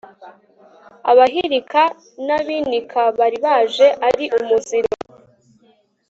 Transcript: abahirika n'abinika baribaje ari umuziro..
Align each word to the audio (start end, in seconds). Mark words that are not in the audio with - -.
abahirika 1.11 1.83
n'abinika 2.25 3.01
baribaje 3.17 3.87
ari 4.07 4.25
umuziro.. 4.39 4.91